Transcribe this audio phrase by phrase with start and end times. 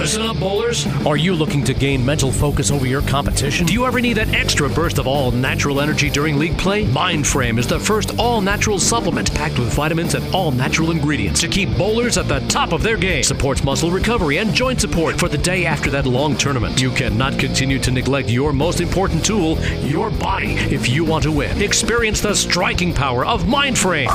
[0.00, 0.86] Listen up, bowlers.
[1.04, 3.66] Are you looking to gain mental focus over your competition?
[3.66, 6.86] Do you ever need that extra burst of all natural energy during league play?
[6.86, 11.48] Mindframe is the first all natural supplement packed with vitamins and all natural ingredients to
[11.48, 13.22] keep bowlers at the top of their game.
[13.22, 16.80] Supports muscle recovery and joint support for the day after that long tournament.
[16.80, 21.32] You cannot continue to neglect your most important tool, your body, if you want to
[21.32, 21.60] win.
[21.60, 24.08] Experience the striking power of Mindframe.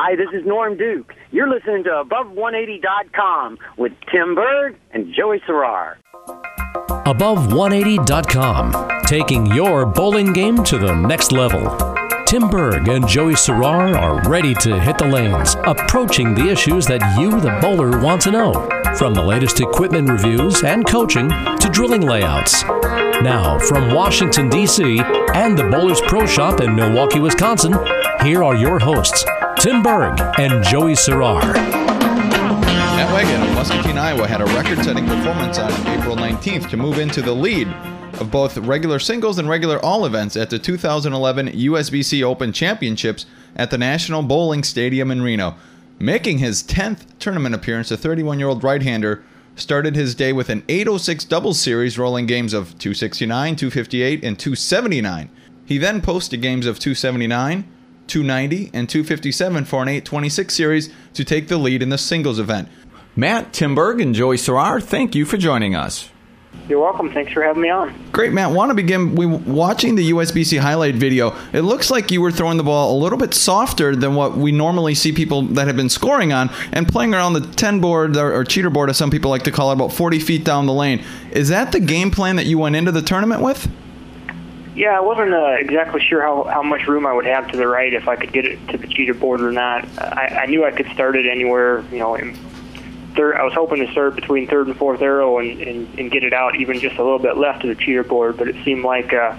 [0.00, 1.12] Hi, this is Norm Duke.
[1.32, 5.96] You're listening to Above180.com with Tim Berg and Joey Serrar.
[7.04, 11.76] Above180.com, taking your bowling game to the next level.
[12.26, 17.18] Tim Berg and Joey Serrar are ready to hit the lanes, approaching the issues that
[17.18, 18.52] you, the bowler, want to know.
[18.96, 22.62] From the latest equipment reviews and coaching to drilling layouts.
[23.20, 25.00] Now, from Washington, D.C.
[25.34, 27.74] and the Bowlers Pro Shop in Milwaukee, Wisconsin,
[28.22, 29.24] here are your hosts,
[29.60, 31.40] Tim Berg and Joey Serrar.
[31.52, 37.00] Matt Weggen of Muscatine, Iowa had a record setting performance on April 19th to move
[37.00, 37.66] into the lead
[38.20, 43.72] of both regular singles and regular all events at the 2011 USBC Open Championships at
[43.72, 45.56] the National Bowling Stadium in Reno.
[45.98, 49.24] Making his 10th tournament appearance, the 31 year old right hander
[49.56, 55.30] started his day with an 806 doubles series, rolling games of 269, 258, and 279.
[55.66, 57.64] He then posted games of 279,
[58.08, 62.68] 290, and 257 for an 826 series to take the lead in the singles event.
[63.14, 66.10] Matt, Tim Berg and Joey Serrar, thank you for joining us.
[66.68, 67.10] You're welcome.
[67.10, 67.94] Thanks for having me on.
[68.12, 68.50] Great, Matt.
[68.50, 69.14] Want to begin?
[69.14, 71.34] We watching the USBC highlight video.
[71.52, 74.52] It looks like you were throwing the ball a little bit softer than what we
[74.52, 78.34] normally see people that have been scoring on, and playing around the 10 board or,
[78.34, 80.72] or cheater board, as some people like to call it, about 40 feet down the
[80.72, 81.02] lane.
[81.32, 83.66] Is that the game plan that you went into the tournament with?
[84.78, 87.66] Yeah, I wasn't uh, exactly sure how, how much room I would have to the
[87.66, 89.84] right if I could get it to the cheater board or not.
[89.98, 92.38] I, I knew I could start it anywhere, you know, in
[93.16, 93.34] third.
[93.34, 96.32] I was hoping to start between third and fourth arrow and, and, and get it
[96.32, 98.36] out even just a little bit left of the cheater board.
[98.36, 99.36] But it seemed like uh,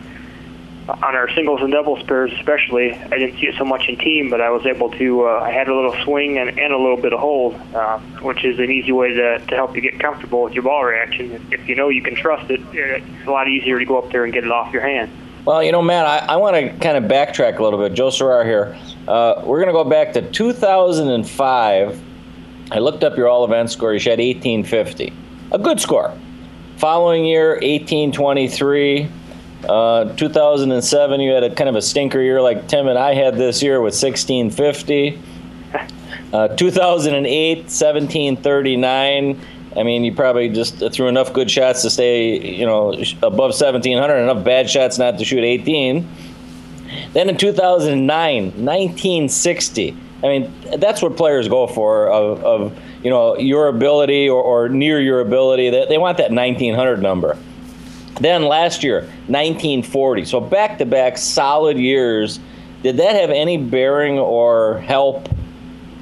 [0.90, 4.30] on our singles and doubles pairs, especially, I didn't see it so much in team,
[4.30, 5.26] but I was able to.
[5.26, 8.44] Uh, I had a little swing and, and a little bit of hold, uh, which
[8.44, 11.32] is an easy way to, to help you get comfortable with your ball reaction.
[11.32, 14.12] If, if you know you can trust it, it's a lot easier to go up
[14.12, 15.10] there and get it off your hand.
[15.46, 17.94] Well, you know, Matt, I, I want to kind of backtrack a little bit.
[17.94, 18.78] Joe Serrar here.
[19.08, 22.02] Uh, we're going to go back to 2005.
[22.72, 23.94] I looked up your all event score.
[23.94, 25.14] You had 1850.
[25.52, 26.14] A good score.
[26.78, 29.10] Following year, 1823.
[29.68, 33.36] Uh, 2007, you had a kind of a stinker year like Tim and I had
[33.36, 35.22] this year with 1650.
[36.32, 39.42] Uh, 2008, 1739.
[39.76, 42.92] I mean, you probably just threw enough good shots to stay, you know,
[43.22, 46.08] above 1700, enough bad shots not to shoot 18.
[47.14, 49.98] Then in 2009, 1960.
[50.22, 54.70] I mean, that's what players go for of, of you know, your ability or, or
[54.70, 55.70] near your ability.
[55.70, 57.38] They, they want that 1900 number.
[58.20, 60.26] Then last year, 1940.
[60.26, 62.40] So back to back solid years.
[62.84, 65.30] Did that have any bearing or help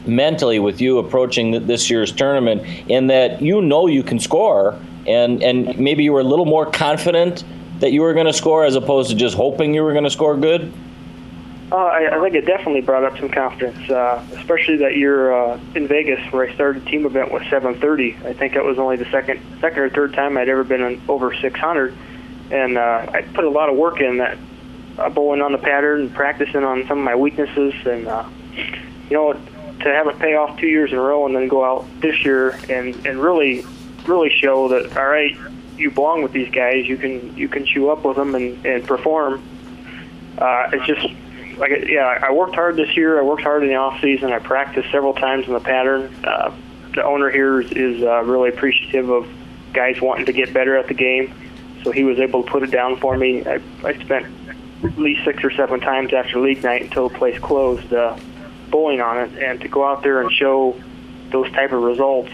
[0.08, 5.42] mentally with you approaching this year's tournament in that you know you can score and,
[5.42, 7.44] and maybe you were a little more confident
[7.80, 10.10] that you were going to score as opposed to just hoping you were going to
[10.10, 10.74] score good?
[11.72, 15.60] Uh, I, I think it definitely brought up some confidence, uh, especially that year uh,
[15.76, 18.16] in Vegas where I started team event with 730.
[18.26, 21.36] I think that was only the second, second or third time I'd ever been over
[21.36, 21.98] 600,
[22.52, 24.38] and uh, I put a lot of work in that,
[24.98, 28.28] uh, bowling on the pattern, practicing on some of my weaknesses, and uh,
[29.10, 29.34] you know
[29.80, 32.24] to have it pay off two years in a row and then go out this
[32.24, 33.66] year and and really
[34.06, 35.36] really show that all right
[35.78, 36.86] you belong with these guys.
[36.86, 39.44] You can you can chew up with them and and perform.
[40.38, 41.08] Uh it's just
[41.58, 43.20] like yeah I worked hard this year.
[43.20, 44.32] I worked hard in the off season.
[44.32, 46.14] I practiced several times in the pattern.
[46.24, 46.56] Uh
[46.94, 49.28] the owner here is, is uh, really appreciative of
[49.72, 51.32] guys wanting to get better at the game.
[51.84, 53.46] So he was able to put it down for me.
[53.46, 54.26] I I spent
[54.84, 58.18] at least six or seven times after league night until the place closed uh
[58.70, 60.82] bowling on it, and to go out there and show
[61.32, 62.32] those type of results.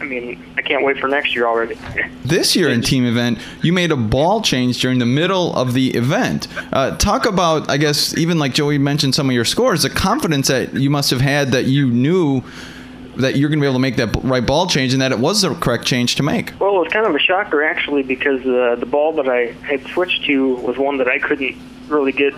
[0.00, 1.76] I mean, I can't wait for next year already.
[2.28, 5.94] This year in team event, you made a ball change during the middle of the
[5.94, 6.46] event.
[6.74, 10.48] Uh, talk about, I guess, even like Joey mentioned some of your scores, the confidence
[10.48, 12.42] that you must have had that you knew
[13.16, 15.18] that you're going to be able to make that right ball change and that it
[15.18, 16.52] was the correct change to make.
[16.60, 19.82] Well, it was kind of a shocker actually because uh, the ball that I had
[19.86, 21.56] switched to was one that I couldn't
[21.88, 22.34] really get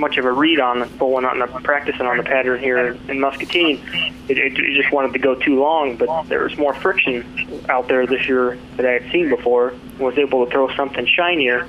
[0.00, 3.80] much of a read on bowling on the practicing on the pattern here in Muscatine.
[4.28, 7.86] It, it, it just wanted to go too long, but there was more friction out
[7.86, 9.74] there this year that I had seen before.
[9.98, 11.68] Was able to throw something shinier.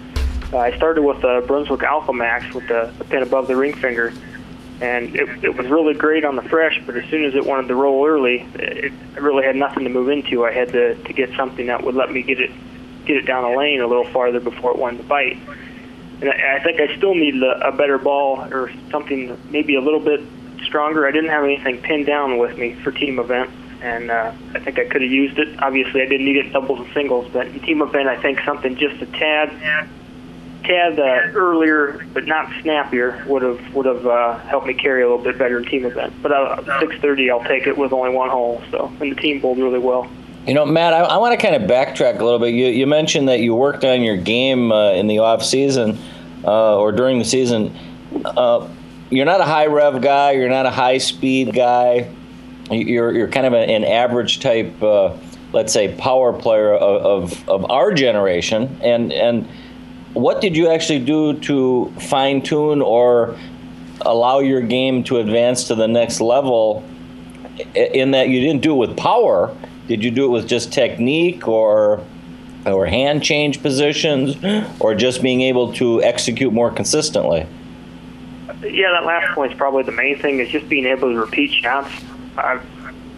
[0.54, 3.74] Uh, I started with the Brunswick Alpha Max with the, the pin above the ring
[3.74, 4.14] finger,
[4.80, 6.82] and it, it was really great on the fresh.
[6.86, 9.90] But as soon as it wanted to roll early, it, I really had nothing to
[9.90, 10.46] move into.
[10.46, 12.52] I had to to get something that would let me get it
[13.06, 15.38] get it down the lane a little farther before it wanted to bite.
[16.22, 20.00] And I, think I still needed a, a better ball or something maybe a little
[20.00, 20.22] bit
[20.64, 21.08] stronger.
[21.08, 23.50] I didn't have anything pinned down with me for team event,
[23.82, 25.62] and uh, I think I could have used it.
[25.62, 28.76] Obviously, I didn't need it doubles and singles, but in team event, I think something
[28.76, 29.52] just a tad,
[30.64, 35.10] tad uh, earlier, but not snappier, would have would have uh, helped me carry a
[35.10, 36.14] little bit better in team event.
[36.22, 38.62] But uh, 6:30, I'll take it with only one hole.
[38.72, 40.10] So, and the team bowled really well.
[40.46, 42.56] You know, Matt, I, I want to kind of backtrack a little bit.
[42.56, 46.00] You, you mentioned that you worked on your game uh, in the off season
[46.44, 47.76] uh, or during the season.
[48.26, 48.68] Uh,
[49.10, 50.32] you're not a high rev guy.
[50.32, 52.10] You're not a high speed guy.
[52.70, 55.18] You're you're kind of an average type, uh,
[55.52, 58.80] let's say, power player of, of, of our generation.
[58.82, 59.48] And and
[60.14, 63.38] what did you actually do to fine tune or
[64.02, 66.84] allow your game to advance to the next level?
[67.76, 69.56] In that you didn't do it with power
[69.92, 72.02] did you do it with just technique or
[72.66, 74.38] or hand change positions
[74.80, 77.48] or just being able to execute more consistently?
[78.64, 81.52] Yeah, that last point is probably the main thing is just being able to repeat
[81.52, 81.92] shots.
[82.38, 82.64] I've,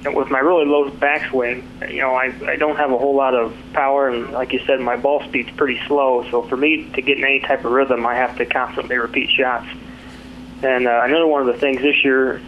[0.05, 3.55] with my really low backswing, you know, I, I don't have a whole lot of
[3.73, 6.29] power, and like you said, my ball speed's pretty slow.
[6.29, 9.29] So for me to get in any type of rhythm, I have to constantly repeat
[9.29, 9.67] shots.
[10.61, 12.41] And uh, another one of the things this year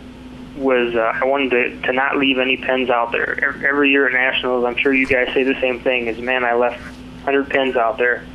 [0.57, 3.43] was uh, I wanted to, to not leave any pins out there.
[3.65, 6.53] Every year at Nationals, I'm sure you guys say the same thing, is man, I
[6.53, 8.25] left 100 pins out there.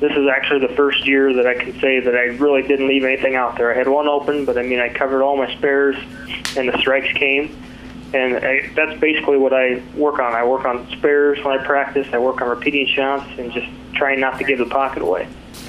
[0.00, 3.04] This is actually the first year that I can say that I really didn't leave
[3.04, 3.72] anything out there.
[3.72, 5.96] I had one open, but I mean, I covered all my spares,
[6.56, 7.56] and the strikes came.
[8.14, 10.34] And I, that's basically what I work on.
[10.34, 12.06] I work on spares when I practice.
[12.12, 15.28] I work on repeating shots and just trying not to give the pocket away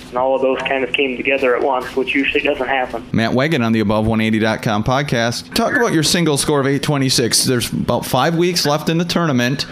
[0.09, 3.05] and all of those kind of came together at once, which usually doesn't happen.
[3.11, 5.53] Matt Weggen on the Above180.com podcast.
[5.53, 7.45] Talk about your single score of 826.
[7.45, 9.65] There's about five weeks left in the tournament.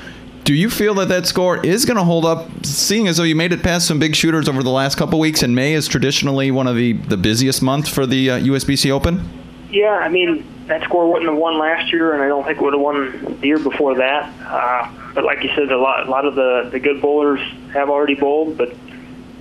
[0.44, 3.36] Do you feel that that score is going to hold up, seeing as though you
[3.36, 6.52] made it past some big shooters over the last couple weeks, and May is traditionally
[6.52, 9.28] one of the, the busiest months for the uh, USBC Open?
[9.70, 12.64] Yeah, I mean, that score wouldn't have won last year, and I don't think it
[12.64, 14.34] would have won the year before that.
[14.42, 17.42] Uh, but like you said, a lot, a lot of the, the good bowlers
[17.74, 18.74] have already bowled, but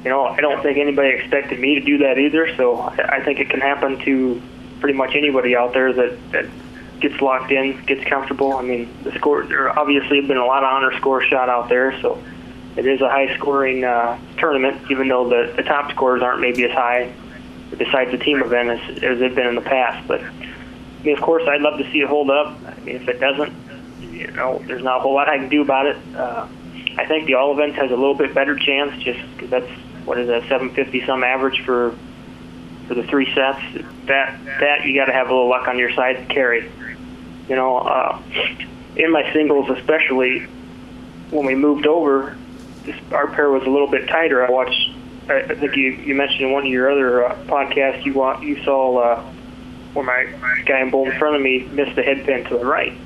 [0.04, 2.54] you know, I don't think anybody expected me to do that either.
[2.56, 4.40] So I think it can happen to
[4.80, 6.46] pretty much anybody out there that that
[7.00, 8.54] gets locked in, gets comfortable.
[8.54, 11.68] I mean, the score there obviously have been a lot of honor score shot out
[11.68, 12.22] there, so
[12.76, 16.64] it is a high scoring uh, tournament, even though the the top scores aren't maybe
[16.64, 17.12] as high
[17.76, 20.06] besides the team event as, as they've been in the past.
[20.06, 22.58] But I mean, of course, I'd love to see it hold up.
[22.64, 23.52] I mean, if it doesn't,
[24.00, 25.96] you know, there's not a whole lot I can do about it.
[26.14, 26.48] Uh,
[26.98, 29.70] I think the all events has a little bit better chance just because that's
[30.06, 31.94] what is that 750 some average for
[32.86, 33.60] for the three sets.
[34.06, 36.70] That that you got to have a little luck on your side to carry.
[37.48, 38.22] You know, uh,
[38.96, 40.46] in my singles especially,
[41.30, 42.36] when we moved over,
[42.84, 44.46] this, our pair was a little bit tighter.
[44.46, 44.90] I watched.
[45.28, 48.62] I, think you you mentioned in one of your other uh, podcasts you want you
[48.62, 49.22] saw uh,
[49.92, 52.64] where my guy in bowl in front of me missed the head pin to the
[52.64, 52.96] right.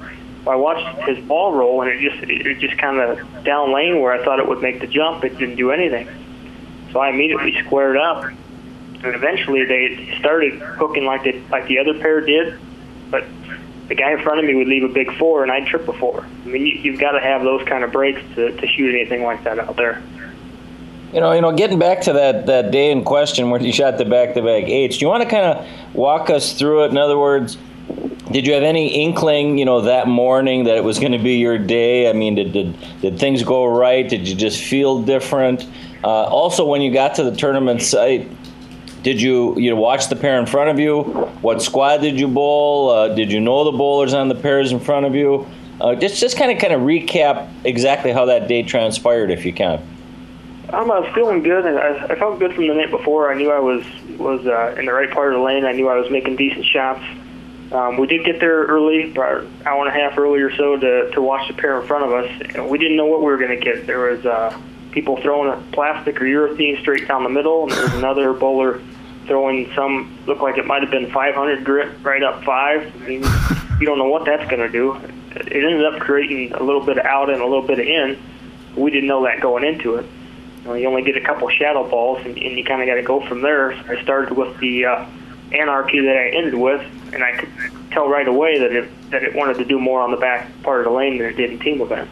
[0.44, 4.00] Well, I watched his ball roll and it just it just kind of down lane
[4.00, 5.25] where I thought it would make the jump.
[5.25, 6.08] It didn't do anything.
[6.92, 11.94] So I immediately squared up, and eventually they started hooking like they, like the other
[11.94, 12.58] pair did,
[13.10, 13.25] but
[13.88, 15.92] the guy in front of me would leave a big four, and I'd trip a
[15.92, 16.25] four.
[16.25, 19.23] I mean, you, you've got to have those kind of breaks to, to shoot anything
[19.23, 20.02] like that out there.
[21.12, 23.99] You know, you know, getting back to that, that day in question where you shot
[23.99, 26.92] the back-to-back eights, do you want to kind of walk us through it?
[26.92, 27.59] In other words,
[28.30, 31.32] did you have any inkling, you know, that morning that it was going to be
[31.38, 32.09] your day?
[32.09, 34.09] I mean, did, did did things go right?
[34.09, 35.66] Did you just feel different?
[36.02, 38.28] Uh, also, when you got to the tournament site,
[39.02, 41.02] did you you know, watch the pair in front of you?
[41.42, 42.90] What squad did you bowl?
[42.90, 45.47] Uh, did you know the bowlers on the pairs in front of you?
[45.80, 49.52] Uh, just just kind of kind of recap exactly how that day transpired, if you
[49.52, 49.83] can.
[50.73, 53.33] I'm uh, feeling good, I, I felt good from the night before.
[53.33, 53.85] I knew I was
[54.19, 55.64] was uh, in the right part of the lane.
[55.64, 57.02] I knew I was making decent shots.
[57.73, 60.76] Um, we did get there early, about an hour and a half early or so,
[60.76, 62.42] to to watch the pair in front of us.
[62.54, 63.87] And we didn't know what we were going to get.
[63.87, 64.61] There was uh,
[64.92, 68.80] people throwing a plastic or urethane straight down the middle, and there was another bowler
[69.26, 72.92] throwing some looked like it might have been 500 grit right up five.
[73.02, 73.23] I mean,
[73.80, 74.97] you don't know what that's going to do.
[75.30, 78.18] It ended up creating a little bit of out and a little bit of in.
[78.76, 80.06] We didn't know that going into it.
[80.59, 82.97] You, know, you only get a couple shadow balls, and, and you kind of got
[82.97, 83.73] to go from there.
[83.82, 85.06] So I started with the uh,
[85.52, 86.80] anarchy that I ended with,
[87.12, 87.50] and I could
[87.90, 90.80] tell right away that it that it wanted to do more on the back part
[90.80, 92.09] of the lane than it did in team event.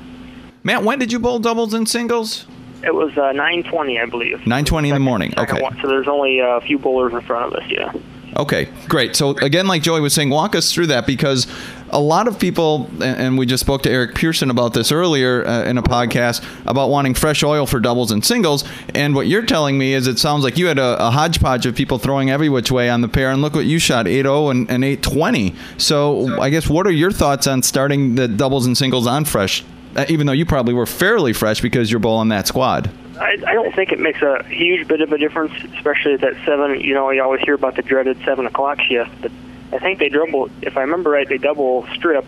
[0.65, 2.47] Matt, when did you bowl doubles and singles?
[2.85, 4.39] It was uh, 9:20, I believe.
[4.41, 5.35] 9:20 in the morning.
[5.37, 5.61] Okay.
[5.61, 5.77] One.
[5.81, 7.69] So there's only a few bowlers in front of us.
[7.69, 7.93] Yeah.
[8.37, 9.17] Okay, great.
[9.17, 11.47] So again, like Joey was saying, walk us through that because
[11.91, 15.65] a lot of people, and we just spoke to Eric Pearson about this earlier uh,
[15.65, 18.65] in a podcast about wanting fresh oil for doubles and singles.
[18.95, 21.75] And what you're telling me is it sounds like you had a, a hodgepodge of
[21.75, 24.71] people throwing every which way on the pair, and look what you shot 8.0 and,
[24.71, 25.57] and 8.20.
[25.81, 29.65] So I guess what are your thoughts on starting the doubles and singles on fresh,
[29.99, 32.89] Uh, even though you probably were fairly fresh because you're bowling that squad?
[33.19, 36.35] I, I don't think it makes a huge bit of a difference, especially at that
[36.47, 36.79] seven.
[36.79, 39.33] You know, you always hear about the dreaded seven o'clock shift, but
[39.73, 40.51] I think they double.
[40.63, 42.25] If I remember right, they double strip.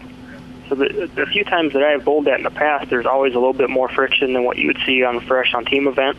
[0.69, 3.35] So the, the few times that I have bowled that in the past, there's always
[3.35, 6.19] a little bit more friction than what you would see on fresh on team event.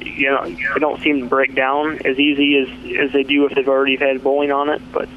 [0.00, 3.54] You know, they don't seem to break down as easy as as they do if
[3.54, 4.82] they've already had bowling on it.
[4.92, 5.08] But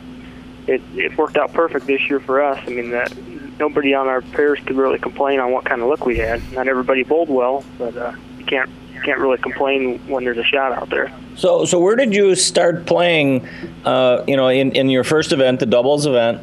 [0.67, 2.60] it it worked out perfect this year for us.
[2.67, 3.12] I mean that
[3.59, 6.41] nobody on our pairs could really complain on what kind of look we had.
[6.53, 10.43] Not everybody bowled well, but uh, you can't you can't really complain when there's a
[10.43, 11.12] shot out there.
[11.35, 13.47] So, so where did you start playing?
[13.83, 16.41] Uh, you know, in, in your first event, the doubles event.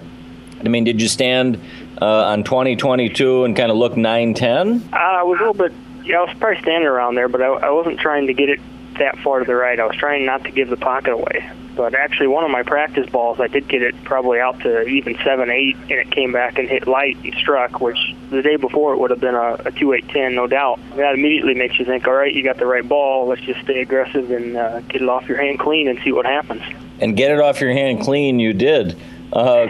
[0.60, 1.58] I mean, did you stand
[2.00, 4.88] uh, on 2022 and kind of look 9 10?
[4.92, 5.72] Uh, I was a little bit,
[6.04, 8.60] yeah, I was probably standing around there, but I, I wasn't trying to get it
[8.98, 9.80] that far to the right.
[9.80, 11.50] I was trying not to give the pocket away.
[11.74, 15.16] But actually, one of my practice balls, I did get it probably out to even
[15.24, 17.98] seven eight, and it came back and hit light and struck, which
[18.30, 20.80] the day before it would have been a, a two eight ten, no doubt.
[20.96, 23.28] That immediately makes you think, all right, you got the right ball.
[23.28, 26.26] Let's just stay aggressive and uh, get it off your hand clean and see what
[26.26, 26.62] happens.
[27.00, 28.96] And get it off your hand clean, you did.
[29.32, 29.66] Uh,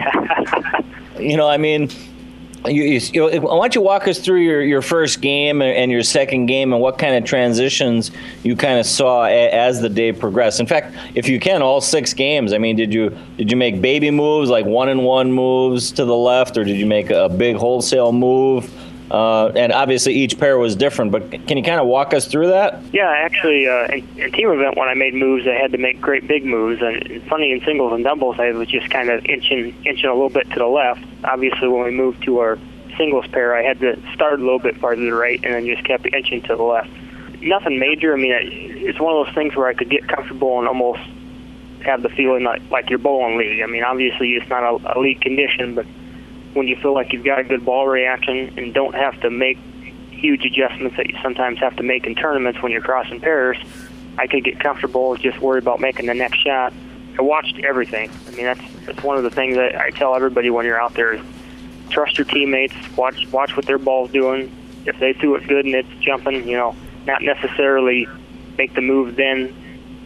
[1.19, 1.89] you know, I mean
[2.65, 5.91] you, you, you know, why don't you walk us through your, your first game and
[5.91, 8.11] your second game and what kind of transitions
[8.43, 10.59] you kind of saw a, as the day progressed?
[10.59, 12.53] In fact, if you can, all six games.
[12.53, 16.05] I mean, did you did you make baby moves like one and one moves to
[16.05, 18.71] the left, or did you make a big wholesale move?
[19.11, 22.47] Uh, and obviously each pair was different, but can you kind of walk us through
[22.47, 22.81] that?
[22.91, 26.27] Yeah, actually, uh, in, team event when I made moves, I had to make great
[26.27, 30.09] big moves, and funny in singles and doubles, I was just kind of inching inching
[30.09, 31.03] a little bit to the left.
[31.23, 32.57] Obviously, when we moved to our
[32.97, 35.65] singles pair, I had to start a little bit farther to the right, and then
[35.65, 36.89] just kept inching to the left.
[37.41, 38.13] Nothing major.
[38.13, 41.01] I mean, it's one of those things where I could get comfortable and almost
[41.83, 43.61] have the feeling like like you're bowling league.
[43.61, 45.85] I mean, obviously it's not a, a league condition, but
[46.53, 49.57] when you feel like you've got a good ball reaction and don't have to make
[50.11, 53.57] huge adjustments that you sometimes have to make in tournaments when you're crossing pairs,
[54.17, 56.73] I could get comfortable just worry about making the next shot.
[57.17, 58.09] I watched everything.
[58.27, 60.93] I mean, that's that's one of the things that I tell everybody when you're out
[60.93, 61.21] there is
[61.89, 64.51] trust your teammates, watch watch what their ball's doing.
[64.85, 68.07] If they threw it good and it's jumping, you know, not necessarily
[68.57, 69.55] make the move then,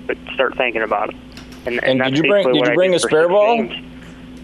[0.05, 1.15] but start thinking about it.
[1.65, 3.57] And, and, and did you bring did you bring a spare ball?
[3.57, 3.86] Games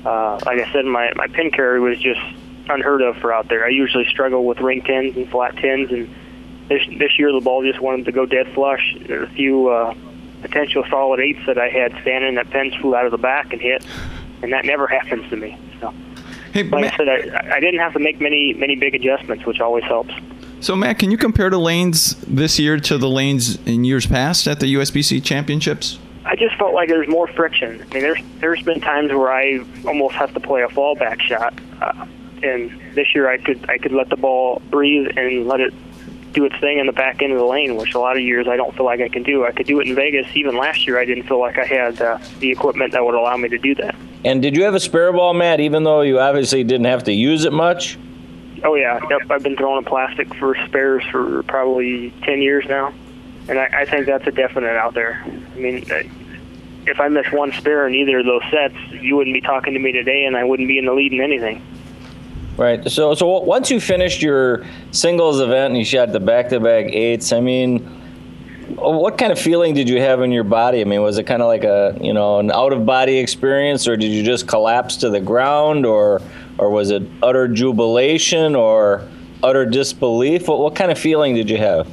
[0.05, 2.21] uh, like I said, my my pin carry was just
[2.69, 3.65] unheard of for out there.
[3.65, 6.13] I usually struggle with ring tins and flat tins, and
[6.67, 8.95] this this year the ball just wanted to go dead flush.
[8.99, 9.93] There's a few uh,
[10.41, 13.61] potential solid eights that I had standing that pins flew out of the back and
[13.61, 13.85] hit,
[14.41, 15.57] and that never happens to me.
[15.79, 15.93] So,
[16.51, 19.45] hey, like Matt, I said, I, I didn't have to make many many big adjustments,
[19.45, 20.13] which always helps.
[20.59, 24.47] So, Matt, can you compare the lanes this year to the lanes in years past
[24.47, 25.99] at the USBC championships?
[26.25, 27.81] I just felt like there's more friction.
[27.81, 31.53] I mean, there's there's been times where I almost have to play a fallback shot,
[31.81, 32.05] uh,
[32.41, 35.73] and this year I could I could let the ball breathe and let it
[36.31, 38.47] do its thing in the back end of the lane, which a lot of years
[38.47, 39.45] I don't feel like I can do.
[39.45, 40.25] I could do it in Vegas.
[40.33, 43.37] Even last year, I didn't feel like I had uh, the equipment that would allow
[43.37, 43.95] me to do that.
[44.25, 45.59] And did you have a spare ball, Matt?
[45.59, 47.99] Even though you obviously didn't have to use it much.
[48.63, 49.29] Oh yeah, yep.
[49.29, 52.93] I've been throwing a plastic for spares for probably ten years now
[53.47, 55.23] and I, I think that's a definite out there.
[55.25, 56.03] I mean, uh,
[56.85, 59.79] if I miss one spare in either of those sets, you wouldn't be talking to
[59.79, 61.61] me today, and I wouldn't be in the lead in anything.
[62.57, 62.87] Right.
[62.89, 67.39] So, so once you finished your singles event and you shot the back-to-back eights, I
[67.39, 67.79] mean,
[68.75, 70.81] what kind of feeling did you have in your body?
[70.81, 74.11] I mean, was it kind of like a you know an out-of-body experience, or did
[74.11, 76.21] you just collapse to the ground, or
[76.57, 79.07] or was it utter jubilation or
[79.41, 80.47] utter disbelief?
[80.47, 81.87] What what kind of feeling did you have?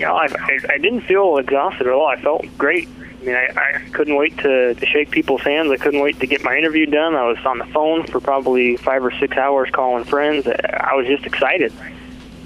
[0.00, 2.06] You know, I, I, I didn't feel exhausted at all.
[2.06, 2.88] I felt great.
[3.20, 5.70] I mean, I, I couldn't wait to, to shake people's hands.
[5.70, 7.14] I couldn't wait to get my interview done.
[7.14, 10.46] I was on the phone for probably five or six hours calling friends.
[10.46, 11.70] I was just excited.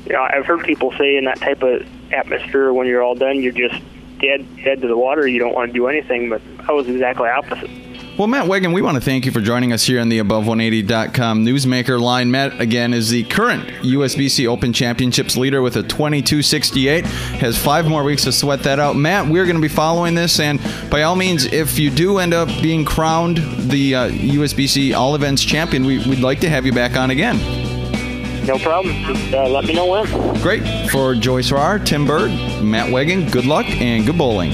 [0.06, 3.40] You know, I've heard people say in that type of atmosphere, when you're all done,
[3.40, 3.80] you're just
[4.18, 5.28] dead, dead to the water.
[5.28, 6.30] You don't want to do anything.
[6.30, 7.70] But I was exactly opposite.
[8.16, 11.44] Well, Matt Weggen, we want to thank you for joining us here on the Above180.com
[11.44, 12.30] Newsmaker line.
[12.30, 17.04] Matt, again, is the current USBC Open Championships leader with a 2268.
[17.06, 18.94] Has five more weeks to sweat that out.
[18.94, 22.33] Matt, we're going to be following this, and by all means, if you do end
[22.33, 26.73] up being crowned the uh, USBC All Events champion, we, would like to have you
[26.73, 27.37] back on again.
[28.47, 28.94] No problem.
[29.06, 30.40] Just uh, let me know when.
[30.40, 30.62] Great.
[30.92, 32.30] For Joyce Farrar, Tim Berg,
[32.62, 34.52] Matt Weggen, good luck and good bowling.